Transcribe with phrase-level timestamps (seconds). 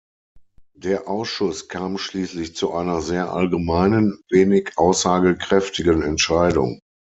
[0.75, 6.81] Der Ausschuss kam schließlich zu einer sehr allgemeinen, wenig aussagekräftigen Entscheidung.